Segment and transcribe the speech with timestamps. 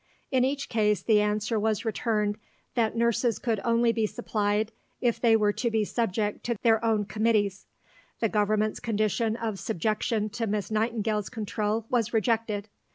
[0.31, 2.39] In each case the answer was returned
[2.73, 7.05] that nurses could only be supplied if they were to be subject to their own
[7.05, 7.67] Committees;
[8.19, 12.67] the Government's condition of subjection to Miss Nightingale's control was rejected.